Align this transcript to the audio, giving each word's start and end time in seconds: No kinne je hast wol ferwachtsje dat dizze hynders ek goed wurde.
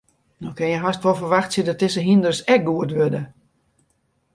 No 0.45 0.53
kinne 0.57 0.71
je 0.73 0.79
hast 0.85 1.03
wol 1.03 1.17
ferwachtsje 1.19 1.61
dat 1.65 1.81
dizze 1.81 2.01
hynders 2.09 2.39
ek 2.53 2.61
goed 2.67 2.91
wurde. 2.97 3.21